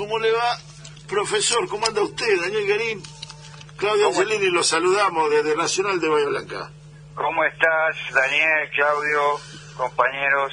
[0.00, 0.56] ¿Cómo le va?
[1.06, 2.40] Profesor, ¿cómo anda usted?
[2.40, 3.02] Daniel Garín.
[3.76, 6.70] Claudio Angelini, lo saludamos desde Nacional de Bahía Blanca.
[7.14, 9.20] ¿Cómo estás, Daniel, Claudio,
[9.76, 10.52] compañeros?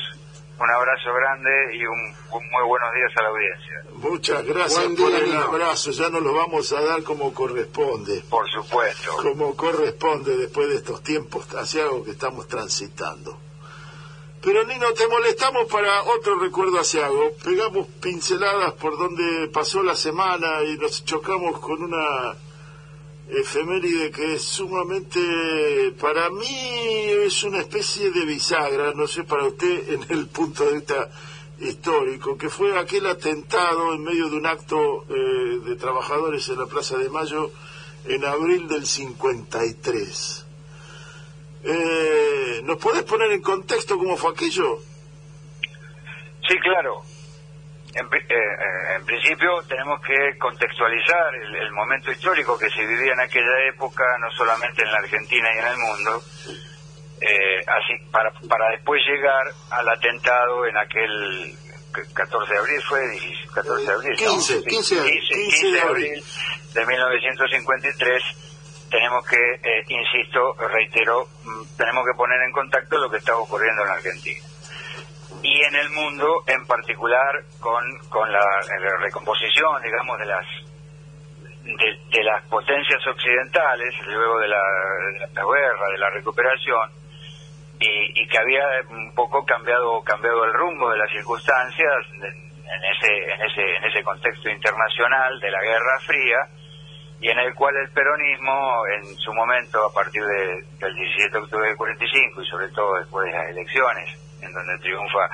[0.59, 1.97] Un abrazo grande y un,
[2.29, 3.83] muy buenos días a la audiencia.
[3.93, 5.91] Muchas gracias por el abrazo.
[5.91, 8.25] Ya nos lo vamos a dar como corresponde.
[8.29, 9.15] Por supuesto.
[9.15, 13.46] Como corresponde después de estos tiempos algo que estamos transitando.
[14.47, 17.33] Pero Nino, te molestamos para otro recuerdo algo.
[17.43, 22.33] Pegamos pinceladas por donde pasó la semana y nos chocamos con una
[23.27, 25.19] efeméride que es sumamente,
[25.99, 26.47] para mí
[27.25, 31.11] es una especie de bisagra, no sé para usted en el punto de vista
[31.59, 36.67] histórico, que fue aquel atentado en medio de un acto eh, de trabajadores en la
[36.67, 37.51] Plaza de Mayo
[38.05, 40.45] en abril del 53.
[41.69, 42.26] Eh,
[42.63, 44.79] ¿Nos podés poner en contexto cómo fue aquello?
[46.47, 47.01] Sí, claro.
[47.93, 53.21] En, eh, eh, en principio tenemos que contextualizar el, momento histórico que se vivía en
[53.21, 56.23] aquella época, no solamente en la Argentina y en el mundo,
[57.67, 61.55] así para, para después llegar al atentado en aquel
[62.13, 62.99] 14 de abril, fue
[63.53, 64.95] 14 de abril, 15, 15,
[65.29, 66.23] 15, de abril
[66.73, 68.46] de 1953
[68.89, 73.83] tenemos que, eh, insisto, reitero, mm, tenemos que poner en contacto lo que está ocurriendo
[73.83, 74.41] en Argentina.
[75.43, 78.43] Y en el mundo, en particular, con, con la,
[78.99, 80.45] recomposición, digamos, de las
[81.63, 84.61] de, las potencias occidentales, luego de la,
[85.35, 86.89] guerra, de la recuperación,
[87.79, 93.33] y, y, que había un poco cambiado cambiado el rumbo de las circunstancias en ese,
[93.33, 96.37] en ese, en ese contexto internacional de la Guerra Fría,
[97.19, 101.67] y en el cual el peronismo, en su momento, a partir del 17 de octubre
[101.67, 104.09] del 45 y sobre todo después de las elecciones,
[104.41, 105.29] en donde triunfa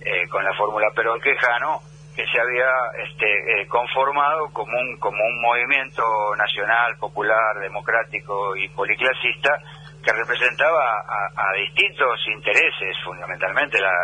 [0.00, 1.80] eh, con la fórmula Perón-Quejano,
[2.16, 2.70] que se había
[3.06, 6.02] este, eh, conformado como un, como un movimiento
[6.36, 9.58] nacional, popular, democrático y policlasista
[10.04, 11.00] que representaba
[11.34, 13.94] a, distintos intereses, fundamentalmente la,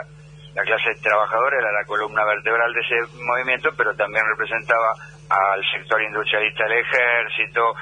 [0.55, 4.95] la clase trabajadora era la columna vertebral de ese movimiento, pero también representaba
[5.31, 7.75] al sector industrialista del ejército,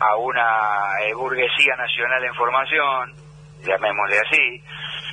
[0.00, 3.12] a una eh, burguesía nacional en formación,
[3.62, 4.64] llamémosle así.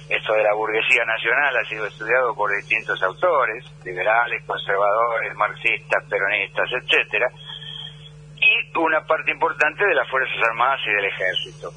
[0.10, 6.70] Esto de la burguesía nacional ha sido estudiado por distintos autores, liberales, conservadores, marxistas, peronistas,
[6.82, 7.28] etcétera,
[8.36, 11.70] y una parte importante de las Fuerzas Armadas y del Ejército.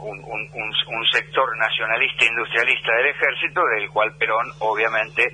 [0.00, 5.32] Un, un sector nacionalista industrialista del ejército, del cual Perón obviamente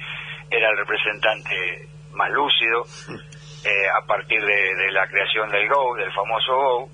[0.49, 2.85] era el representante más lúcido,
[3.65, 6.91] eh, a partir de, la creación del Go, del famoso Go,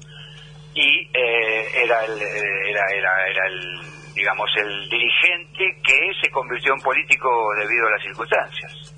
[0.74, 3.80] y eh, era, el, eh, era, era, era el,
[4.14, 7.28] digamos, el dirigente que se convirtió en político
[7.58, 8.92] debido a las circunstancias.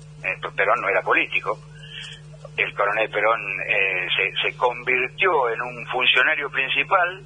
[0.55, 1.57] Perón no era político,
[2.57, 3.39] el coronel Perón
[4.17, 7.23] se, se convirtió en un funcionario principal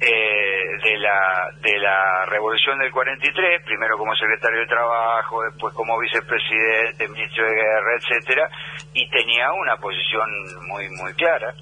[0.00, 5.98] eh, de la de la revolución del 43, primero como secretario de trabajo, después como
[5.98, 8.48] vicepresidente, ministro de guerra, etcétera,
[8.94, 10.28] y tenía una posición
[10.68, 11.52] muy muy clara.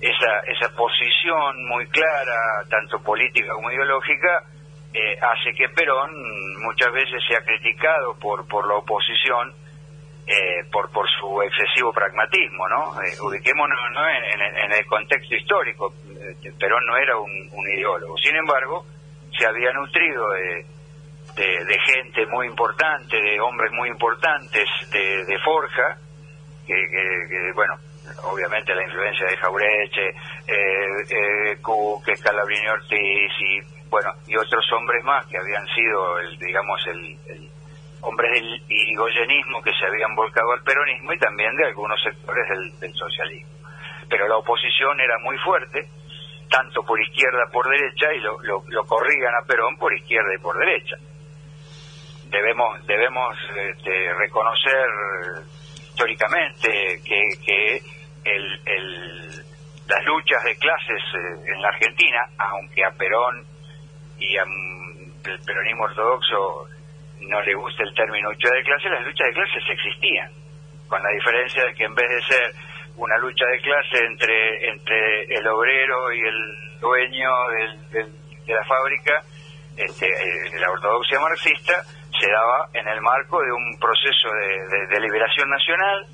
[0.00, 4.44] Esa esa posición muy clara, tanto política como ideológica,
[4.92, 6.12] eh, hace que Perón
[6.62, 9.52] muchas veces sea criticado por por la oposición
[10.26, 13.00] eh, por por su excesivo pragmatismo, ¿no?
[13.02, 15.94] Eh, ubiquémonos En, el contexto histórico.
[16.42, 18.16] Eh, Perón no era un, ideólogo.
[18.18, 18.86] Sin embargo,
[19.36, 20.64] se había nutrido de,
[21.36, 25.98] de, gente muy importante, de hombres muy importantes de, Forja,
[26.66, 27.74] que, bueno,
[28.24, 31.58] obviamente la influencia de Jaureche, eh, eh,
[32.04, 37.50] que Scalabrini Ortiz y bueno y otros hombres más que habían sido el digamos el
[38.06, 42.48] hombres del irigoyenismo que se habían volcado al peronismo y también de algunos sectores
[42.80, 43.50] del, socialismo.
[44.08, 45.88] Pero la oposición era muy fuerte,
[46.48, 50.58] tanto por izquierda por derecha, y lo, lo, corrían a Perón por izquierda y por
[50.58, 50.96] derecha.
[52.28, 54.86] Debemos, debemos este, reconocer
[55.76, 57.82] históricamente que, que
[58.24, 59.44] el, el,
[59.88, 63.44] las luchas de clases eh, en la Argentina, aunque a Perón
[64.18, 64.48] y al
[65.44, 66.68] peronismo ortodoxo
[67.20, 70.30] no le gusta el término lucha de clase, las luchas de clases existían,
[70.88, 72.54] con la diferencia de que en vez de ser
[72.96, 77.30] una lucha de clase entre, entre el obrero y el dueño
[77.90, 79.22] de la fábrica,
[79.76, 81.82] este, eh, la ortodoxia marxista,
[82.18, 84.28] se daba en el marco de un proceso
[84.88, 86.06] de, liberación nacional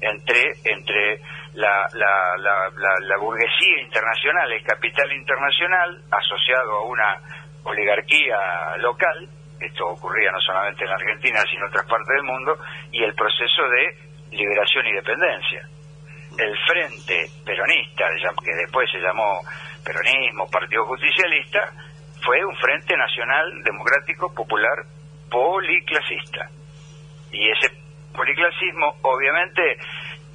[0.00, 1.20] entre, entre
[1.52, 7.16] la, la, la, burguesía internacional, el capital internacional, asociado a una
[7.64, 9.28] oligarquía local,
[9.60, 12.56] esto ocurría no solamente en la Argentina, sino en otras partes del mundo,
[12.90, 15.68] y el proceso de Liberación y Dependencia.
[16.38, 18.04] El Frente Peronista,
[18.44, 19.40] que después se llamó
[19.84, 21.72] Peronismo, Partido Justicialista,
[22.24, 24.84] fue un Frente Nacional Democrático Popular
[25.30, 26.48] policlasista.
[27.32, 27.70] Y ese
[28.12, 29.62] policlasismo, obviamente,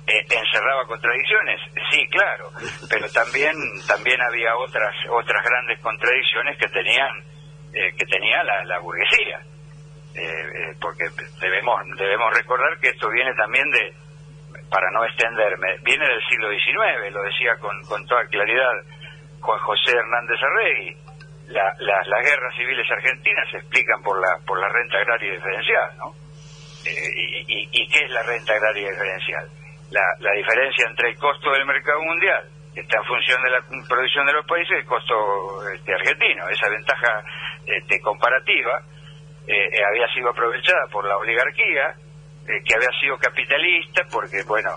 [0.08, 1.60] eh, encerraba contradicciones,
[1.90, 2.52] sí, claro,
[2.90, 3.56] pero también
[3.88, 7.10] también había otras otras grandes contradicciones que tenían
[7.74, 9.42] eh, que tenía la, burguesía,
[10.14, 11.06] eh, porque
[11.42, 13.94] debemos debemos recordar que esto viene también de,
[14.76, 18.74] para no extenderme, viene del siglo XIX, lo decía con, con toda claridad
[19.40, 20.98] Juan José Hernández Arregui,
[21.48, 26.14] la, las guerras civiles argentinas se explican por la por la renta agraria diferencial, ¿no?
[26.84, 29.48] y, y, qué es la renta agraria diferencial?
[29.92, 32.44] la, diferencia entre el costo del mercado mundial,
[32.74, 36.50] que está en función de la producción de los países, y el costo este, argentino.
[36.50, 37.24] Esa ventaja
[37.66, 38.82] este, comparativa
[39.48, 41.96] eh, eh, había sido aprovechada por la oligarquía,
[42.48, 44.72] eh, que había sido capitalista, porque, bueno,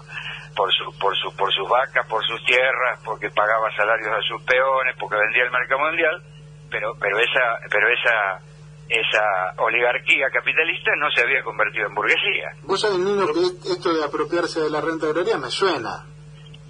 [0.56, 4.42] por, su, por, su, por sus vacas, por sus tierras, porque pagaba salarios a sus
[4.42, 6.22] peones, porque vendía el mercado mundial,
[6.70, 8.40] pero, pero esa, pero esa
[8.88, 12.48] esa oligarquía capitalista no se había convertido en burguesía.
[12.62, 16.08] Vos sabés, Nino, que esto de apropiarse de la renta agraria me suena.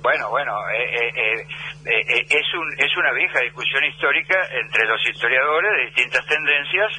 [0.03, 1.47] Bueno, bueno, eh, eh,
[1.87, 6.91] eh, es, un, es una vieja discusión histórica entre los historiadores de distintas tendencias,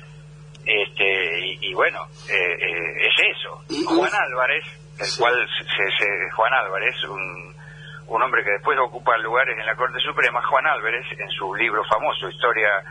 [0.70, 3.64] este, y, bueno, es eso.
[3.88, 4.64] Juan Álvarez,
[5.00, 5.34] el cual
[5.76, 7.56] se, Juan Álvarez, un,
[8.08, 11.84] un hombre que después ocupa lugares en la Corte Suprema, Juan Álvarez, en su libro
[11.86, 12.84] famoso, Historia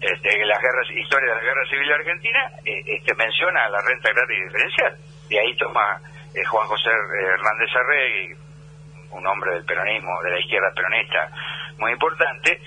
[0.00, 4.44] este, las guerras, historia de la guerra civil argentina, eh, este, menciona la renta agraria
[4.44, 4.96] diferencial.
[5.30, 5.98] Y ahí toma
[6.34, 8.34] eh, Juan José eh, Hernández Arregui,
[9.12, 11.30] un hombre del peronismo, de la izquierda peronista
[11.78, 12.60] muy importante,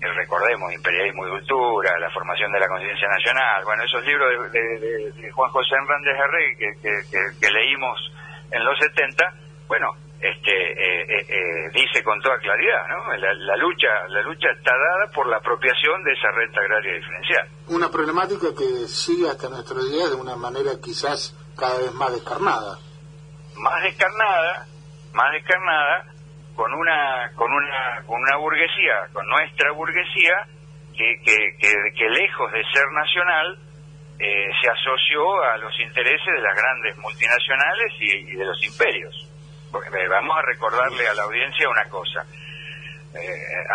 [0.00, 5.50] recordemos, imperialismo y cultura, la formación de la conciencia nacional, bueno, esos libros de, Juan
[5.50, 7.98] José Hernández Arregui que, que leímos
[8.50, 9.34] en los 70,
[9.66, 13.16] bueno, este, eh, eh, eh, dice con toda claridad, ¿no?
[13.16, 17.48] La, lucha, la lucha está dada por la apropiación de esa renta agraria diferencial.
[17.68, 22.78] Una problemática que sigue hasta nuestro día de una manera quizás cada vez más descarnada.
[23.56, 24.66] Más descarnada,
[25.12, 26.04] más descarnada,
[26.58, 30.42] con una, con una, con una burguesía, con nuestra burguesía,
[30.90, 31.38] que, que,
[31.94, 33.56] que, lejos de ser nacional,
[34.18, 39.28] se asoció a los intereses de las grandes multinacionales y de los imperios
[39.72, 42.24] vamos a recordarle a la audiencia una cosa.
[43.14, 43.18] Eh,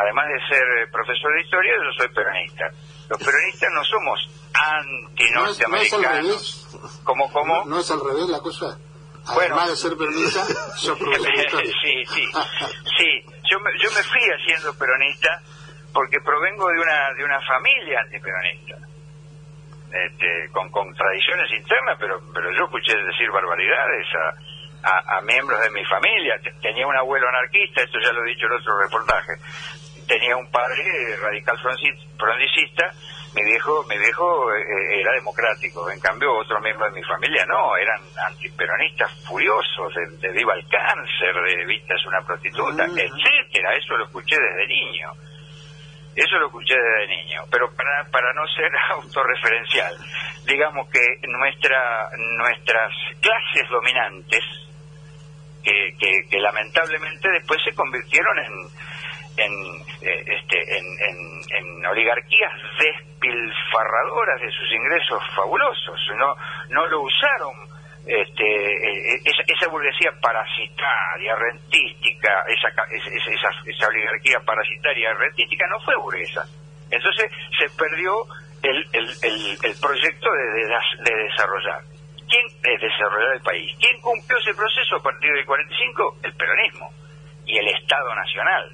[0.01, 2.69] además de ser profesor de historia, yo soy peronista.
[3.09, 6.69] Los peronistas no somos anti-norteamericanos.
[6.73, 7.65] No, ¿Cómo, cómo?
[7.65, 8.77] ¿No, es al revés la cosa?
[9.27, 12.25] Además de ser peronista, Sí, sí.
[12.97, 13.25] sí.
[13.49, 15.41] Yo, me, yo me fui haciendo peronista
[15.93, 18.77] porque provengo de una, de una familia antiperonista.
[19.93, 24.53] Este, con, con tradiciones internas, pero, pero yo escuché decir barbaridades a
[24.83, 26.39] a, miembros de mi familia.
[26.61, 29.33] Tenía un abuelo anarquista, esto ya lo he dicho en otro reportaje.
[30.07, 32.91] Tenía un padre radical fronticista,
[33.33, 37.75] mi viejo, mi viejo eh, era democrático, en cambio otros miembros de mi familia no,
[37.77, 42.97] eran antiperonistas furiosos, de, viva el cáncer, de vista es una prostituta, mm.
[42.97, 45.11] etcétera, eso lo escuché desde niño.
[46.15, 49.97] Eso lo escuché desde niño, pero para, para no ser autorreferencial,
[50.45, 54.43] digamos que nuestra, nuestras clases dominantes,
[55.63, 55.95] que,
[56.29, 58.53] que, lamentablemente después se convirtieron en,
[59.37, 59.51] en,
[60.01, 60.85] eh, este, en,
[61.49, 65.99] en, oligarquías despilfarradoras de sus ingresos fabulosos.
[66.17, 66.35] No,
[66.69, 67.53] no lo usaron
[68.05, 75.95] este, eh, esa, esa, burguesía parasitaria, rentística, esa, esa, esa, oligarquía parasitaria, rentística, no fue
[75.97, 76.45] burguesa.
[76.91, 78.13] Entonces se perdió
[78.61, 81.81] el, el, el, proyecto de, de, de desarrollar.
[82.29, 83.75] ¿Quién es desarrollar el país?
[83.79, 86.17] ¿Quién cumplió ese proceso a partir del 45?
[86.23, 86.89] El peronismo
[87.45, 88.71] y el Estado Nacional,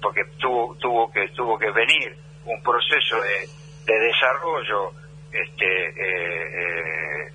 [0.00, 3.48] porque tuvo, tuvo, que, tuvo que venir un proceso de,
[3.86, 4.92] desarrollo
[5.32, 7.32] este, eh, eh,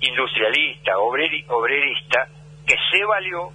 [0.00, 2.28] industrialista, obrerista,
[2.66, 3.50] que se valió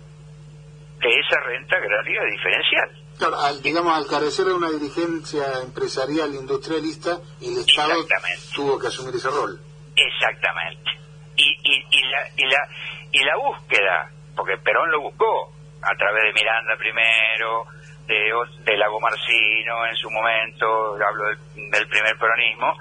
[1.00, 3.04] de esa renta agraria diferencial.
[3.18, 8.06] Claro, al, digamos, al carecer de una dirigencia empresarial industrialista, el Estado
[8.56, 9.60] tuvo que asumir ese rol.
[9.96, 10.92] Exactamente.
[11.36, 12.68] Y, y, y, la, y, la,
[13.12, 17.66] y la búsqueda, porque Perón lo buscó a través de Miranda primero,
[18.08, 18.32] de,
[18.64, 22.74] de Lago Marcino en su momento, hablo del, primer peronismo,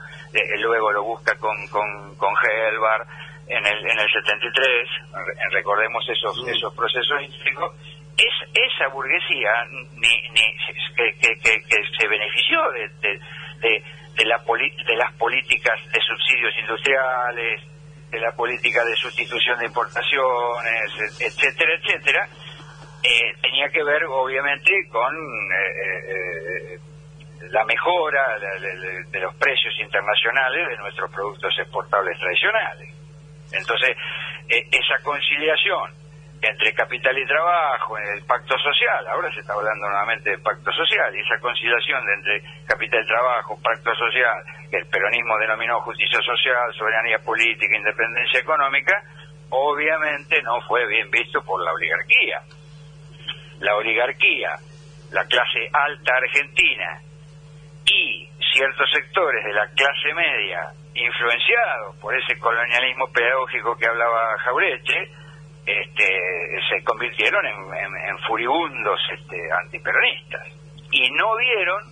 [0.59, 3.07] luego lo busca con, con, con Helbar
[3.47, 4.89] en el, en el 73,
[5.51, 7.75] recordemos esos, esos procesos históricos,
[8.17, 9.51] es esa burguesía
[9.93, 10.57] ni, ni,
[10.97, 13.83] que, que, que, se benefició de, de,
[14.15, 17.63] de, la de las políticas de subsidios industriales,
[18.11, 22.29] de la política de sustitución de importaciones, etcétera, etcétera,
[23.03, 26.79] eh, tenía que ver obviamente con eh,
[27.51, 28.39] la mejora
[29.11, 32.89] de, los precios internacionales de nuestros productos exportables tradicionales.
[33.53, 33.97] Entonces,
[34.49, 36.03] esa conciliación
[36.43, 41.15] entre capital y trabajo, el pacto social, ahora se está hablando nuevamente de pacto social,
[41.15, 46.75] y esa conciliación entre capital y trabajo, pacto social, que el peronismo denominó justicia social,
[46.75, 48.93] soberanía política, independencia económica,
[49.51, 52.43] obviamente no fue bien visto por la oligarquía.
[53.63, 54.57] La oligarquía,
[55.13, 57.01] la clase alta argentina
[57.87, 65.11] y ciertos sectores de la clase media, influenciados por ese colonialismo pedagógico que hablaba Jaureche,
[65.65, 70.47] este, se convirtieron en, furibundos este, antiperonistas
[70.91, 71.83] y no vieron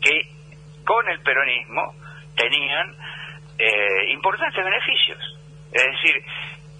[0.00, 0.20] que
[0.84, 1.94] con el peronismo
[2.36, 2.94] tenían
[3.58, 5.38] eh, importantes beneficios.
[5.72, 6.22] Es decir,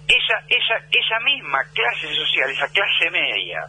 [0.07, 3.65] esa, esa, esa misma clase social, esa clase media,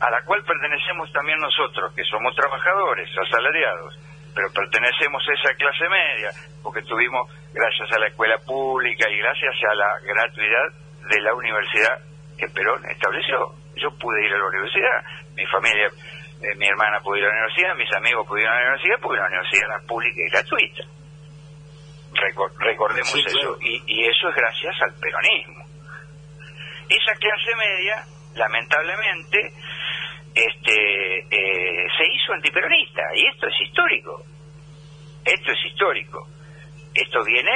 [0.00, 3.98] a la cual pertenecemos también nosotros, que somos trabajadores, asalariados,
[4.34, 6.30] pero pertenecemos a esa clase media,
[6.62, 10.66] porque tuvimos, gracias a la escuela pública y gracias a la gratuidad
[11.10, 11.98] de la universidad,
[12.38, 13.52] que Perón estableció.
[13.76, 15.04] Yo pude ir a la universidad,
[15.34, 15.88] mi familia,
[16.40, 19.00] eh, mi hermana pudo ir a la universidad, mis amigos pudieron ir a la universidad
[19.02, 20.84] porque la universidad era pública y gratuita.
[22.58, 25.64] recordemos eso, y, eso es gracias al peronismo.
[26.88, 28.04] Esa clase media,
[28.34, 29.52] lamentablemente,
[32.00, 34.22] se hizo antiperonista, y esto es histórico.
[35.24, 36.26] Esto es histórico.
[36.94, 37.52] Esto viene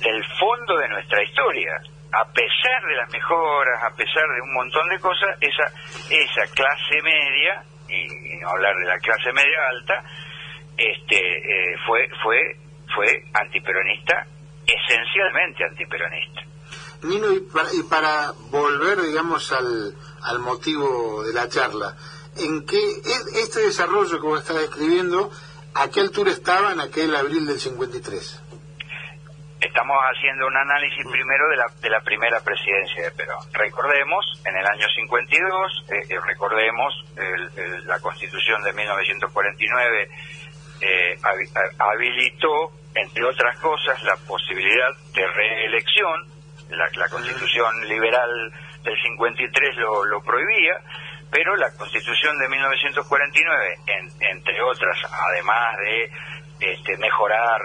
[0.00, 1.78] del fondo de nuestra historia
[2.12, 5.64] a pesar de las mejoras, a pesar de un montón de cosas, esa,
[6.10, 10.04] esa clase media, y, no hablar de la clase media alta,
[10.76, 12.38] este, eh, fue, fue,
[12.94, 14.26] fue antiperonista,
[14.66, 16.42] esencialmente antiperonista.
[17.04, 21.96] Nino, y para, y para volver, digamos, al, al motivo de la charla,
[22.36, 22.78] ¿en qué
[23.42, 25.30] este desarrollo que vos estás describiendo,
[25.74, 28.42] a qué altura estaba en aquel abril del 53?
[29.62, 33.38] estamos haciendo un análisis primero de la, de la primera presidencia de Perón.
[33.52, 36.92] Recordemos, en el año 52, eh, eh, recordemos
[37.86, 40.08] la constitución de 1949
[40.80, 41.16] eh,
[41.78, 46.32] habilitó, entre otras cosas, la posibilidad de reelección.
[46.70, 50.80] La, constitución liberal del 53 lo, lo prohibía,
[51.32, 53.76] pero la constitución de 1949,
[54.20, 56.10] entre otras, además de
[56.60, 57.58] este, mejorar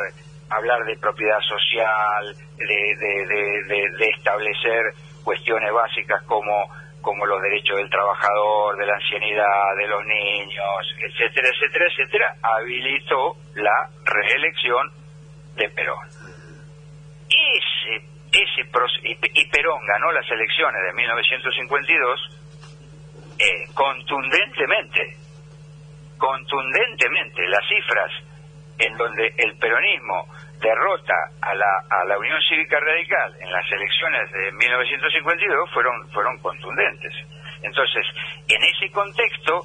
[0.49, 6.69] hablar de propiedad social, de, establecer cuestiones básicas como,
[7.01, 13.35] como los derechos del trabajador, de la ancianidad, de los niños, etcétera, etcétera, etcétera, habilitó
[13.55, 14.91] la reelección
[15.55, 16.07] de Perón.
[17.27, 18.61] Ese, ese
[19.33, 22.46] y Perón ganó las elecciones de 1952
[23.39, 25.17] eh, contundentemente,
[26.17, 28.11] contundentemente, las cifras
[28.79, 30.27] en donde el peronismo
[30.59, 36.37] derrota a la, a la Unión Cívica Radical en las elecciones de 1952 fueron, fueron
[36.39, 37.13] contundentes.
[37.61, 38.05] Entonces,
[38.47, 39.61] en ese contexto,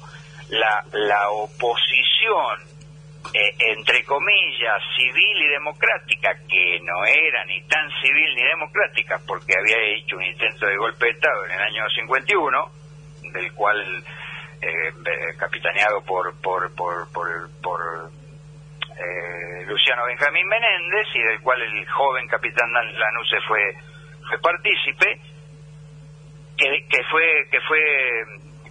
[0.49, 2.59] la, la oposición,
[3.33, 9.53] eh, entre comillas, civil y democrática, que no era ni tan civil ni democrática porque
[9.57, 12.71] había hecho un intento de golpe de Estado en el año 51,
[13.33, 14.03] del cual
[14.61, 18.11] eh, capitaneado por, por, por, por
[18.97, 23.75] eh, Luciano Benjamín Menéndez y del cual el joven capitán Lanuse fue
[24.29, 25.19] fue partícipe
[26.57, 27.79] que, que fue que fue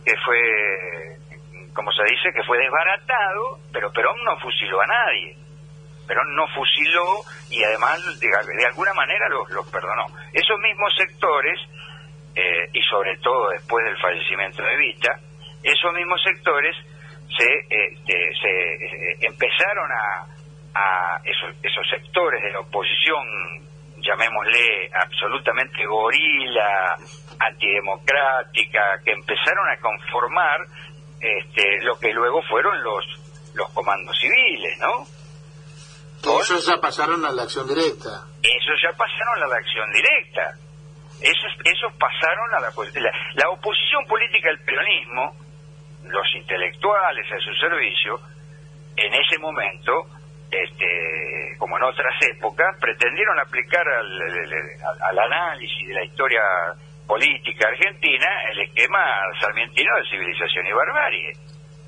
[0.04, 5.36] que fue como se dice que fue desbaratado pero Perón no fusiló a nadie.
[6.06, 10.06] Perón no fusiló y además de, alguna manera los, los perdonó.
[10.32, 11.58] Esos mismos sectores
[12.34, 15.20] eh, y sobre todo después del fallecimiento de Vita
[15.62, 16.76] esos mismos sectores
[17.36, 20.26] se, este, se eh, empezaron a,
[20.74, 23.24] a esos, esos sectores de la oposición,
[23.98, 26.96] llamémosle absolutamente gorila,
[27.38, 30.60] antidemocrática, que empezaron a conformar
[31.20, 33.04] este, lo que luego fueron los,
[33.54, 35.06] los comandos civiles, ¿no?
[36.40, 38.26] Esos ya pasaron a la acción directa.
[38.42, 40.54] Esos ya pasaron a la acción directa.
[41.22, 45.36] Esos, pasaron a la, la, la oposición política al peronismo
[46.04, 48.18] los intelectuales a su servicio,
[48.96, 50.06] en ese momento,
[50.50, 56.42] este, como en otras épocas, pretendieron aplicar al, análisis de la historia
[57.06, 61.30] política argentina el esquema sarmientino de civilización y barbarie.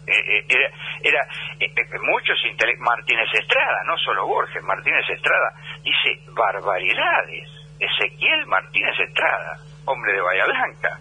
[0.07, 0.69] Eh, eh, era,
[1.03, 1.21] era
[1.61, 1.73] eh,
[2.03, 2.39] muchos
[2.79, 10.45] Martínez Estrada, no solo Borges, Martínez Estrada dice barbaridades Ezequiel Martínez Estrada, hombre de Bahía
[10.47, 10.99] Blanca.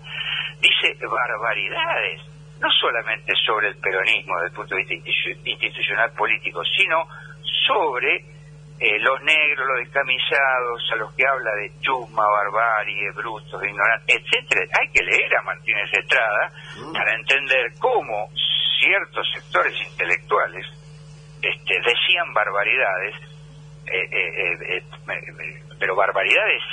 [0.59, 2.21] Dice barbaridades,
[2.59, 5.09] no solamente sobre el peronismo desde el punto de vista
[5.49, 7.07] institucional político, sino
[7.67, 8.15] sobre
[8.79, 14.61] eh, los negros, los descamisados, a los que habla de chusma, barbarie, brutos, ignorantes, etcétera.
[14.79, 16.93] Hay que leer a Martínez Estrada mm.
[16.93, 18.29] para entender cómo
[18.79, 20.65] ciertos sectores intelectuales
[21.41, 23.15] este, decían barbaridades,
[23.85, 24.83] eh, eh,
[25.83, 26.63] pero barbaridades,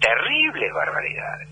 [0.00, 1.48] terribles barbaridades.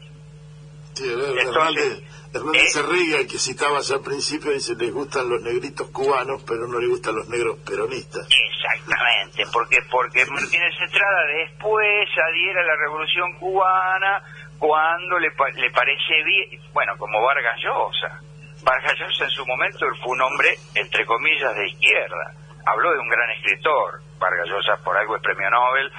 [0.95, 2.03] Sí, Entonces,
[2.33, 6.89] Hernández Hernández que citabas al principio, dice, les gustan los negritos cubanos, pero no les
[6.89, 8.27] gustan los negros peronistas.
[8.33, 14.23] Exactamente, porque porque Martínez Estrada después adhiera a la revolución cubana
[14.59, 18.21] cuando le, le parece bien, bueno, como Vargas Llosa.
[18.65, 22.33] Vargas Llosa en su momento fue un hombre, entre comillas, de izquierda.
[22.65, 25.93] Habló de un gran escritor, Vargas Llosa por algo es premio Nobel,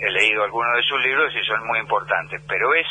[0.00, 2.86] he leído algunos de sus libros y son muy importantes, pero es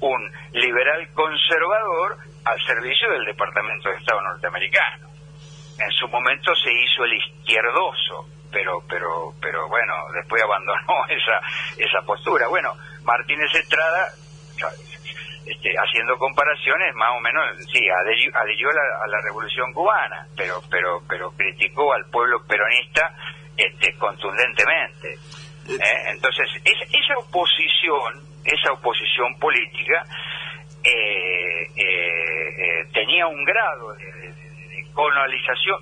[0.00, 5.08] un liberal conservador al servicio del Departamento de Estado norteamericano.
[5.78, 11.40] En su momento se hizo el izquierdoso, pero pero pero bueno, después abandonó esa
[11.78, 12.46] esa postura.
[12.48, 14.08] Bueno, Martínez Estrada
[15.46, 20.62] este, haciendo comparaciones más o menos sí adhirió, a, la, a, la, revolución cubana pero
[20.70, 23.12] pero pero criticó al pueblo peronista
[23.56, 25.18] este contundentemente
[25.68, 26.10] ¿eh?
[26.10, 30.04] entonces esa oposición esa oposición política
[30.84, 34.32] eh, eh, tenía un grado de,
[34.92, 35.78] colonización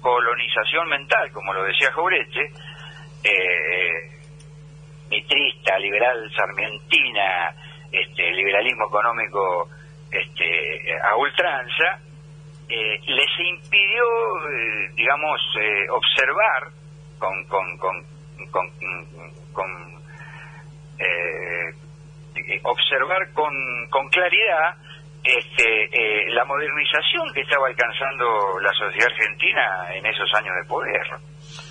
[0.00, 2.50] colonización mental como lo decía Jaureche
[5.10, 7.54] mitrista liberal sarmientina
[7.92, 9.68] este liberalismo económico
[10.10, 12.00] este a ultranza
[12.68, 14.04] les impidió
[14.96, 15.40] digamos
[15.90, 16.68] observar
[17.18, 18.17] con con, con
[18.50, 18.70] con,
[19.52, 19.70] con
[20.98, 23.52] eh, observar con,
[23.90, 24.76] con claridad
[25.24, 31.06] este, eh, la modernización que estaba alcanzando la sociedad argentina en esos años de poder.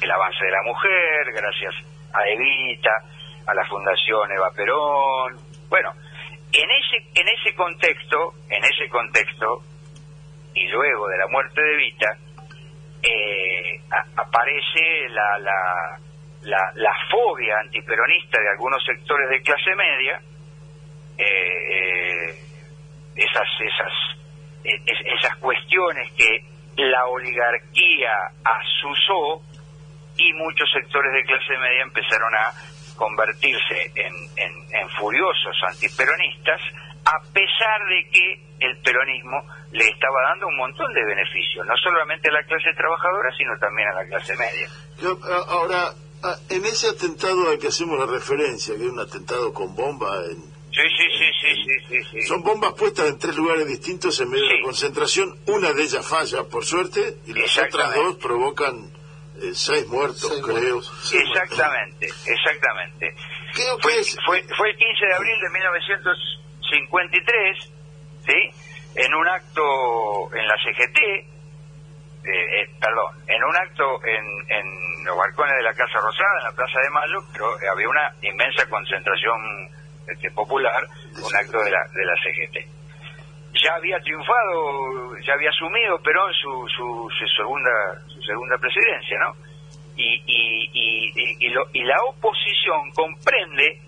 [0.02, 1.74] El avance de la mujer, gracias
[2.14, 2.92] a Evita,
[3.48, 5.38] a la Fundación Eva Perón.
[5.70, 5.92] Bueno,
[6.54, 9.62] en ese, en ese contexto, en ese contexto,
[10.54, 12.18] y luego de la muerte de Evita,
[13.04, 13.82] eh,
[14.16, 16.00] aparece la, la,
[16.44, 20.22] la, la fobia antiperonista de algunos sectores de clase media,
[21.18, 22.36] eh, eh,
[23.16, 23.94] esas, esas,
[24.64, 26.46] esas cuestiones que
[26.78, 29.42] la oligarquía asusó
[30.18, 32.52] y muchos sectores de clase media empezaron a
[32.96, 36.60] convertirse en, en, furiosos antiperonistas,
[37.06, 42.30] a pesar de que el peronismo le estaba dando un montón de beneficios, no solamente
[42.30, 44.68] a la clase trabajadora, sino también a la clase media.
[45.48, 45.94] ahora,
[46.24, 50.26] Ah, en ese atentado al que hacemos la referencia, que es un atentado con bomba
[50.26, 50.42] en...
[50.72, 51.28] Sí, sí, sí,
[51.90, 55.36] sí, sí, Son bombas puestas en tres lugares distintos en medio de la concentración.
[55.48, 58.92] Una de ellas falla, por suerte, y las otras dos provocan
[59.42, 60.80] eh, seis muertos, creo.
[60.80, 63.16] exactamente, exactamente.
[63.82, 67.72] fue, fue, fue el 15 de abril de 1953,
[68.26, 68.52] ¿sí?
[68.96, 71.00] En un acto en la CGT,
[72.28, 76.44] eh, eh, perdón, en un acto en, en los balcones de la Casa Rosada, en
[76.44, 79.40] la Plaza de Mayo, pero había una inmensa concentración
[80.08, 80.84] este, popular,
[81.24, 82.58] un acto de la, de la CGT.
[83.64, 87.72] Ya había triunfado, ya había asumido Perón su, su, segunda
[88.08, 89.32] su segunda presidencia, ¿no?
[89.96, 93.80] Y, y, y, y, la oposición comprende,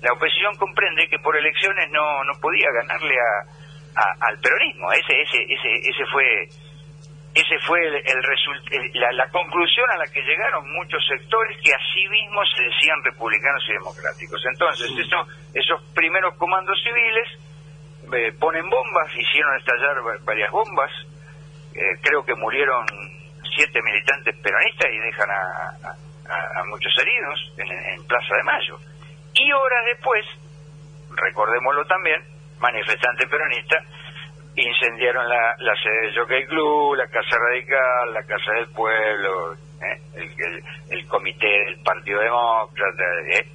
[0.00, 4.92] la oposición comprende que por elecciones no, no podía ganarle a, al peronismo.
[4.92, 6.48] Ese, ese, ese, ese fue
[7.34, 12.48] ese fue el, el, la, conclusión a la que llegaron muchos sectores que así mismos
[12.56, 14.40] se decían republicanos y democráticos.
[14.50, 14.90] Entonces,
[15.54, 17.28] esos primeros comandos civiles
[18.12, 20.90] eh, ponen bombas, hicieron estallar varias bombas,
[21.74, 22.86] eh, creo que murieron
[23.54, 25.94] siete militantes peronistas y dejan a,
[26.66, 28.78] muchos heridos en, en Plaza de Mayo.
[29.32, 30.26] Y horas después,
[31.10, 32.22] recordémoslo también,
[32.58, 33.82] manifestante peronista,
[34.62, 40.00] incendiaron la, la sede del Jockey Club, la Casa Radical, la Casa del Pueblo, ¿eh?
[40.14, 43.04] el, el, comité del Partido Demócrata.
[43.30, 43.46] ¿eh?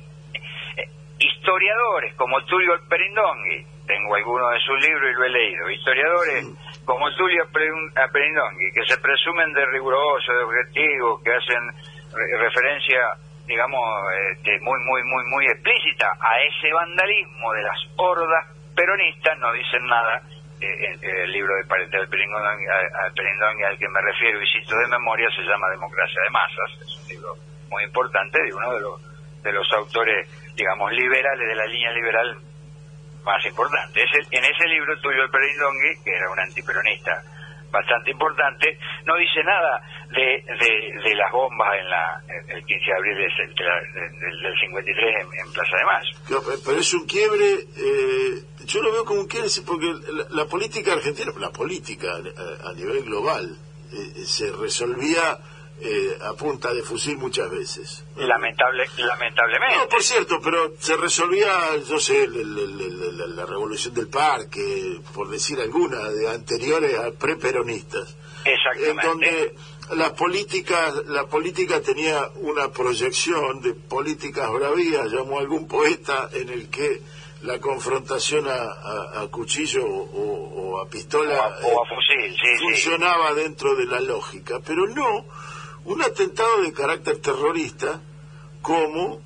[0.78, 0.88] Eh,
[1.20, 6.46] historiadores como Tulio Perindongui, tengo algunos de sus libros y lo he leído, historiadores
[6.86, 13.00] como Tulio Perindongui, que se presumen de rigurosos, de objetivos, que hacen referencia
[13.46, 13.84] digamos,
[14.32, 19.86] este, muy, muy, muy, muy explícita a ese vandalismo de las hordas peronistas, no dicen
[19.86, 20.22] nada
[20.64, 21.64] el, libro de,
[21.98, 26.98] del Perindón, al que me refiero y de memoria se llama Democracia de Masas, es
[27.02, 27.36] un libro
[27.70, 32.38] muy importante de uno de los, de los autores digamos, liberales de la línea liberal
[33.24, 34.02] más importante.
[34.32, 37.24] en ese libro tuyo, el Perindongui, que era un antiperonista
[37.74, 40.46] bastante importante, no dice nada de,
[41.04, 46.62] de, las bombas en la el 15 de abril del, 53 en, Plaza de Mayo.
[46.64, 49.92] Pero es un quiebre, eh, yo lo veo como un quiebre porque
[50.30, 53.58] la, política argentina, la política a, nivel global,
[53.92, 55.38] eh, se resolvía
[55.82, 58.06] eh, a punta de fusil muchas veces.
[58.16, 59.78] Lamentable, lamentablemente.
[59.78, 66.10] No, por cierto, pero se resolvía, yo sé, la, revolución del parque, por decir alguna,
[66.10, 68.16] de anteriores a preperonistas.
[68.46, 68.90] Exactamente.
[68.90, 69.56] En donde
[69.96, 76.70] las políticas, la política tenía una proyección de políticas bravías, llamó algún poeta, en el
[76.70, 77.02] que
[77.42, 84.60] la confrontación a, cuchillo o, a pistola o a, fusil, funcionaba dentro de la lógica,
[84.66, 85.26] pero no
[85.86, 88.02] un atentado de carácter terrorista
[88.62, 89.22] como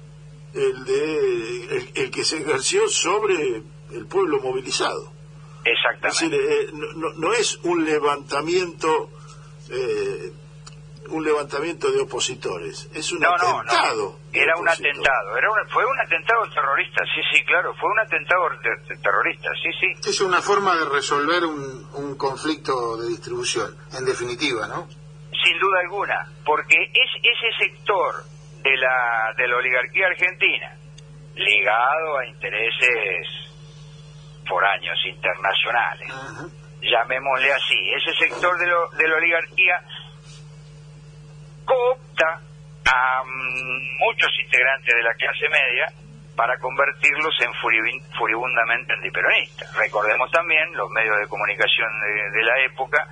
[0.54, 5.12] el de el, que se ejerció sobre el pueblo movilizado.
[5.64, 6.36] Exactamente.
[6.36, 6.70] Eh,
[7.18, 9.10] no, es un levantamiento
[9.70, 10.32] eh,
[11.10, 14.20] un levantamiento de opositores, es un atentado.
[14.34, 18.42] Era un atentado, era fue un atentado terrorista, sí, sí, claro, fue un atentado
[19.02, 20.10] terrorista, sí, sí.
[20.10, 24.88] Es una forma de resolver un, un conflicto de distribución, en definitiva, ¿no?
[25.48, 28.24] Sin duda alguna, porque es ese sector
[28.62, 30.76] de la, de la oligarquía argentina,
[31.36, 33.28] ligado a intereses
[34.46, 36.10] foráneos, internacionales,
[36.82, 39.82] llamémosle así, ese sector de, lo, de la oligarquía
[41.64, 42.42] coopta
[42.90, 45.88] a mm, muchos integrantes de la clase media
[46.36, 47.54] para convertirlos en
[48.18, 49.76] furibundamente antiperonistas.
[49.76, 51.88] Recordemos también los medios de comunicación
[52.34, 53.08] de, la época,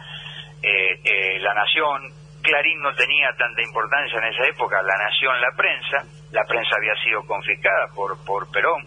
[0.62, 2.14] eh, eh, La Nación,
[2.46, 5.98] Clarín no tenía tanta importancia en esa época, la nación, la prensa,
[6.32, 8.86] la prensa había sido confiscada por, por Perón,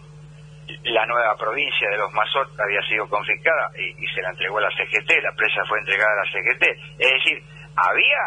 [0.83, 4.71] la nueva provincia de los Mazot había sido confiscada y, se la entregó a la
[4.71, 6.63] CGT, la prensa fue entregada a la CGT.
[6.99, 7.43] Es decir,
[7.75, 8.23] había,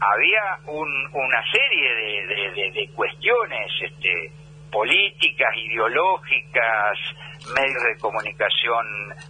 [0.00, 4.32] había una serie de, de, cuestiones este,
[4.70, 6.98] políticas, ideológicas,
[7.54, 8.86] medios de comunicación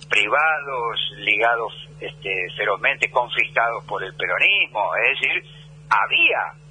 [0.08, 5.44] privados ligados este, ferozmente confiscados por el peronismo, es decir,
[5.88, 6.62] había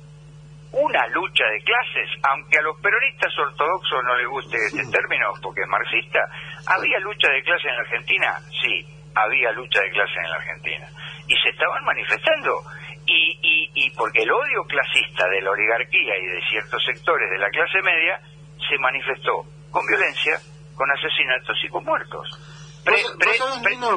[0.73, 5.61] una lucha de clases, aunque a los peronistas ortodoxos no les guste este término porque
[5.61, 6.19] es marxista,
[6.67, 10.87] había lucha de clases en la Argentina, sí, había lucha de clases en la Argentina,
[11.27, 12.61] y se estaban manifestando,
[13.05, 17.39] y, y, y porque el odio clasista de la oligarquía y de ciertos sectores de
[17.39, 18.21] la clase media
[18.69, 20.39] se manifestó con violencia,
[20.75, 22.60] con asesinatos y con muertos.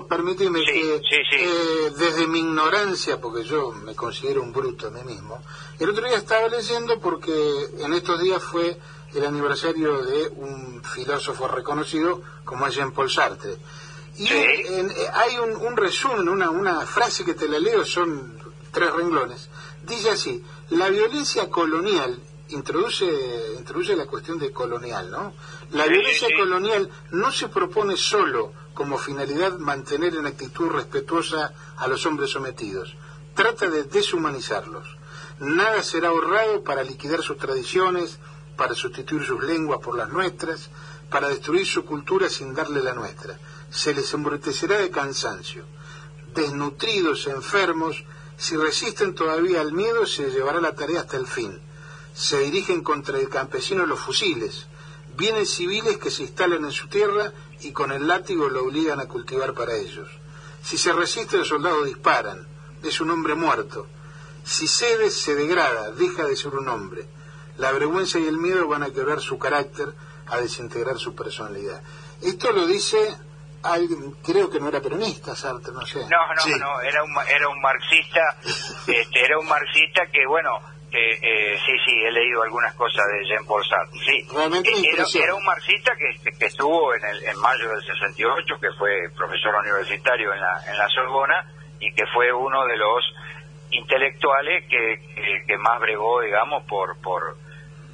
[0.09, 5.42] Permíteme que eh, desde mi ignorancia, porque yo me considero un bruto a mí mismo,
[5.79, 7.33] el otro día estaba leyendo porque
[7.79, 8.79] en estos días fue
[9.14, 13.57] el aniversario de un filósofo reconocido como es Jean-Paul Sartre.
[14.16, 18.38] Y eh, hay un, un resumen, una, una frase que te la leo, son
[18.70, 19.49] tres renglones.
[19.83, 22.18] Dice así, la violencia colonial
[22.51, 23.07] introduce,
[23.59, 25.33] introduce la cuestión de colonial, ¿no?
[25.73, 32.05] La violencia colonial no se propone solo como finalidad mantener en actitud respetuosa a los
[32.07, 32.95] hombres sometidos,
[33.35, 34.97] trata de deshumanizarlos.
[35.39, 38.19] Nada será ahorrado para liquidar sus tradiciones,
[38.57, 40.71] para sustituir sus lenguas por las nuestras,
[41.11, 43.39] para destruir su cultura sin darle la nuestra.
[43.71, 45.65] Se les embrutecerá de cansancio.
[46.35, 48.05] Desnutridos, enfermos,
[48.37, 51.61] si resisten todavía al miedo, se llevará la tarea hasta el fin
[52.15, 54.67] se dirigen contra el campesino los fusiles.
[55.16, 59.07] Vienen civiles que se instalan en su tierra y con el látigo lo obligan a
[59.07, 60.09] cultivar para ellos.
[60.62, 62.46] Si se resiste, los soldados disparan.
[62.83, 63.87] Es un hombre muerto.
[64.44, 67.07] Si cede, se degrada, deja de ser un hombre.
[67.57, 69.94] La vergüenza y el miedo van a quebrar su carácter,
[70.27, 71.83] a desintegrar su personalidad.
[72.20, 73.16] Esto lo dice
[73.62, 76.00] alguien, creo que no era peronista, Sartre, no sé.
[76.00, 78.37] No, no, no, era un, era un marxista,
[78.87, 80.61] este, era un marxista que, bueno,
[80.97, 83.99] eh, sí, sí, he leído algunas cosas de Jean Paul Sartre.
[83.99, 88.71] Sí, eh, era, un marxista que, que estuvo en, el, en mayo del 68, que
[88.79, 93.03] fue profesor universitario en la, en la Sorbona y que fue uno de los
[93.71, 95.01] intelectuales que,
[95.47, 97.37] que, más bregó, digamos, por por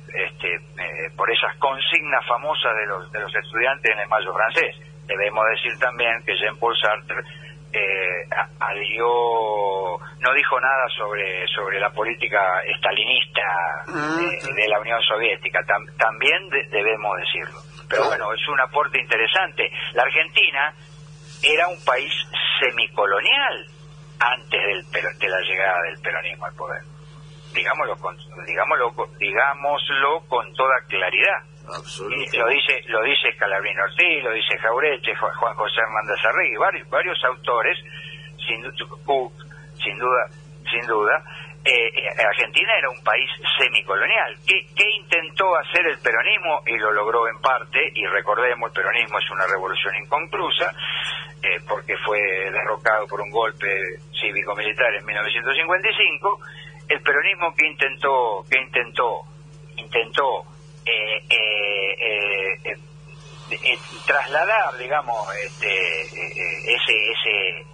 [0.08, 4.76] este eh, por esas consignas famosas de los de los estudiantes en el mayo francés.
[5.06, 7.22] Debemos decir también que Jean Paul Sartre
[7.72, 8.26] eh,
[10.20, 13.42] no dijo nada sobre sobre la política estalinista
[13.88, 14.18] ah,
[14.54, 15.60] de, la Unión Soviética,
[15.98, 17.58] también debemos decirlo.
[17.88, 19.70] Pero bueno, es un aporte interesante.
[19.94, 20.72] La Argentina
[21.42, 22.12] era un país
[22.60, 23.66] semicolonial
[24.20, 26.82] antes del, de la llegada del peronismo al poder.
[27.52, 34.32] Digámoslo con, digámoslo, digámoslo con toda claridad Y lo dice lo dice Calabrín Ortiz, lo
[34.32, 37.78] dice Jaureche, Juan José Hernández Arregui, varios, varios autores,
[38.38, 40.26] sin, sin duda,
[40.68, 41.22] sin duda,
[41.62, 44.34] eh, Argentina era un país semicolonial.
[44.46, 46.62] ¿Qué, ¿Qué, intentó hacer el peronismo?
[46.66, 50.72] Y lo logró en parte, y recordemos, el peronismo es una revolución inconclusa,
[51.42, 52.18] eh, porque fue
[52.50, 53.68] derrocado por un golpe
[54.18, 56.40] cívico-militar en 1955.
[56.88, 59.20] El peronismo que intentó, que intentó,
[59.76, 60.44] intentó
[64.06, 67.66] trasladar, digamos, este, ese, ese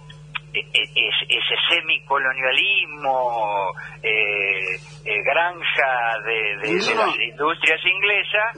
[0.53, 6.55] e, e, ese semicolonialismo, eh, eh, granja de,
[6.95, 8.55] las industrias inglesas.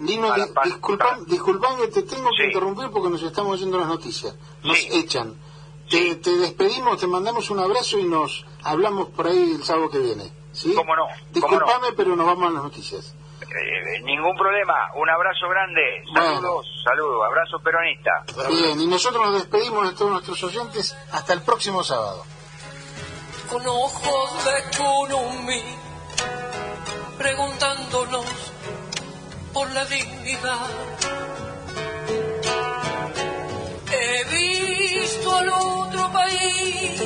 [1.28, 4.38] disculpame, te tengo que interrumpir porque nos estamos oyendo las noticias.
[4.64, 5.36] Nos echan.
[5.90, 10.30] Te, despedimos, te mandamos un abrazo y nos hablamos por ahí el sábado que viene.
[10.54, 10.74] ¿sí?
[10.76, 11.08] ¿Cómo no?
[11.32, 13.16] Disculpame, pero nos vamos a las noticias.
[13.50, 15.82] Eh, ningún problema, un abrazo grande,
[16.14, 18.12] saludos, saludos, abrazo peronista.
[18.48, 22.24] Bien, y nosotros nos despedimos de todos nuestros oyentes hasta el próximo sábado.
[23.50, 25.64] Con ojos de Chunumi,
[27.18, 28.26] preguntándonos
[29.52, 30.68] por la dignidad.
[33.92, 37.02] He visto al otro país.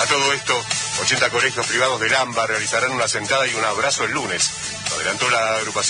[0.00, 0.54] A todo esto,
[1.02, 4.79] 80 colegios privados del AMBA realizarán una sentada y un abrazo el lunes.
[4.94, 5.80] Adelantó la agrupación.